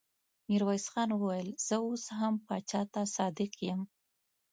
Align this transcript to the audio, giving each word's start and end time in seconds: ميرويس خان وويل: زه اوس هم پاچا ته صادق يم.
ميرويس 0.47 0.85
خان 0.91 1.09
وويل: 1.15 1.47
زه 1.67 1.75
اوس 1.85 2.03
هم 2.19 2.33
پاچا 2.47 2.81
ته 2.93 3.01
صادق 3.15 3.51
يم. 3.67 3.81